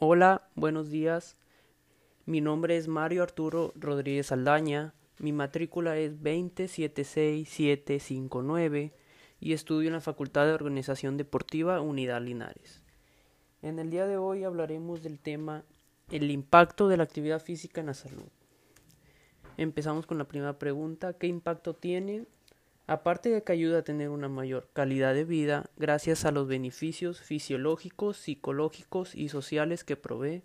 [0.00, 1.36] Hola, buenos días.
[2.24, 4.94] Mi nombre es Mario Arturo Rodríguez Aldaña.
[5.18, 8.92] Mi matrícula es 2076759
[9.40, 12.84] y estudio en la Facultad de Organización Deportiva Unidad Linares.
[13.60, 15.64] En el día de hoy hablaremos del tema
[16.12, 18.28] el impacto de la actividad física en la salud.
[19.56, 22.28] Empezamos con la primera pregunta, ¿qué impacto tiene
[22.88, 27.20] Aparte de que ayuda a tener una mayor calidad de vida gracias a los beneficios
[27.20, 30.42] fisiológicos, psicológicos y sociales que provee,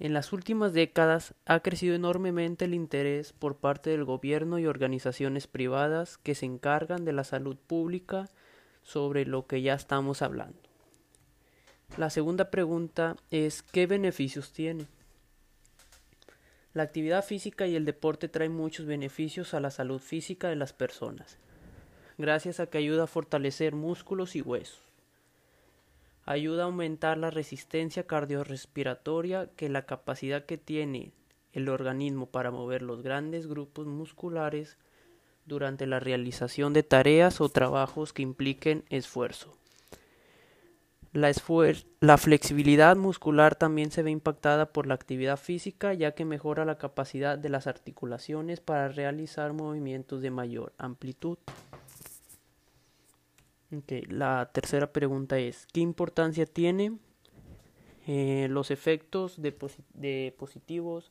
[0.00, 5.46] en las últimas décadas ha crecido enormemente el interés por parte del gobierno y organizaciones
[5.46, 8.28] privadas que se encargan de la salud pública
[8.82, 10.58] sobre lo que ya estamos hablando.
[11.96, 14.88] La segunda pregunta es ¿qué beneficios tiene?
[16.72, 20.72] La actividad física y el deporte traen muchos beneficios a la salud física de las
[20.72, 21.36] personas,
[22.16, 24.78] gracias a que ayuda a fortalecer músculos y huesos.
[26.24, 31.12] Ayuda a aumentar la resistencia cardiorrespiratoria, que la capacidad que tiene
[31.52, 34.76] el organismo para mover los grandes grupos musculares
[35.46, 39.59] durante la realización de tareas o trabajos que impliquen esfuerzo.
[41.12, 46.78] La, flexibilidad muscular también se ve impactada por la actividad física ya que mejora la
[46.78, 51.38] capacidad de las articulaciones para realizar movimientos de mayor amplitud.
[54.08, 56.98] La tercera pregunta es, ¿qué importancia tiene
[58.06, 61.10] eh, los efectos de positivos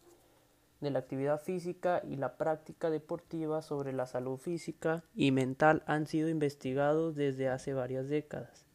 [0.79, 6.07] de la actividad física y la práctica deportiva sobre la salud física y mental han
[6.07, 8.68] sido investigados desde hace varias décadas?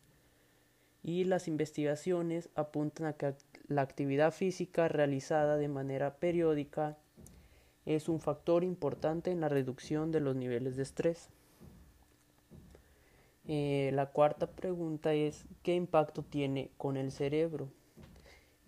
[1.05, 3.34] Y las investigaciones apuntan a que
[3.69, 6.97] la actividad física realizada de manera periódica
[7.84, 11.28] es un factor importante en la reducción de los niveles de estrés.
[13.47, 17.69] Eh, la cuarta pregunta es ¿qué impacto tiene con el cerebro?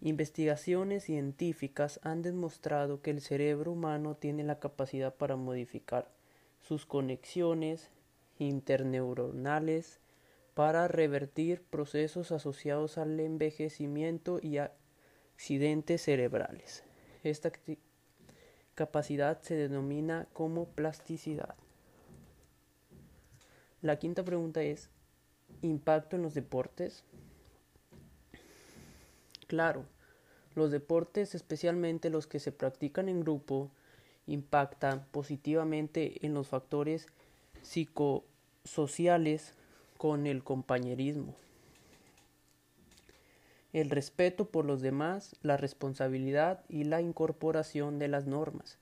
[0.02, 6.10] Investigaciones científicas han demostrado que el cerebro humano tiene la capacidad para modificar
[6.60, 7.88] sus conexiones
[8.38, 10.00] interneuronales
[10.56, 16.83] para revertir procesos asociados al envejecimiento y accidentes cerebrales.
[17.25, 17.53] Esta
[18.75, 21.56] capacidad se denomina como plasticidad.
[23.83, 24.89] La quinta pregunta es,
[25.61, 27.05] ¿impacto en los deportes?
[29.49, 29.84] Claro,
[30.55, 33.71] los deportes, especialmente los que se practican en grupo,
[34.27, 37.09] impactan positivamente en los factores
[37.61, 39.53] psicosociales
[39.96, 41.34] con el compañerismo,
[43.72, 48.78] el respeto por los demás, la responsabilidad y la incorporación de las normas.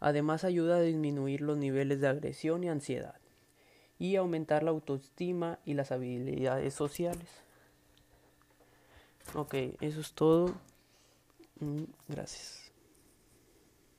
[0.00, 3.14] Además ayuda a disminuir los niveles de agresión y ansiedad
[3.98, 7.28] y aumentar la autoestima y las habilidades sociales.
[9.34, 10.54] Ok, eso es todo.
[11.60, 12.63] Mm, gracias.